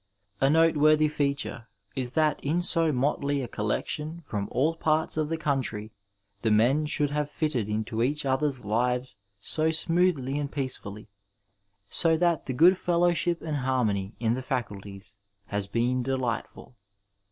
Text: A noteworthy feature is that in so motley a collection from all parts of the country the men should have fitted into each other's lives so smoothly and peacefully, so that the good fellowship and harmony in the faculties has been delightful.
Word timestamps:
A 0.39 0.49
noteworthy 0.49 1.07
feature 1.07 1.67
is 1.95 2.13
that 2.13 2.43
in 2.43 2.63
so 2.63 2.91
motley 2.91 3.43
a 3.43 3.47
collection 3.47 4.19
from 4.21 4.49
all 4.51 4.75
parts 4.75 5.15
of 5.15 5.29
the 5.29 5.37
country 5.37 5.91
the 6.41 6.49
men 6.49 6.87
should 6.87 7.11
have 7.11 7.29
fitted 7.29 7.69
into 7.69 8.01
each 8.01 8.25
other's 8.25 8.65
lives 8.65 9.17
so 9.39 9.69
smoothly 9.69 10.39
and 10.39 10.51
peacefully, 10.51 11.07
so 11.87 12.17
that 12.17 12.47
the 12.47 12.53
good 12.53 12.79
fellowship 12.79 13.43
and 13.43 13.57
harmony 13.57 14.15
in 14.19 14.33
the 14.33 14.41
faculties 14.41 15.17
has 15.45 15.67
been 15.67 16.01
delightful. 16.01 16.75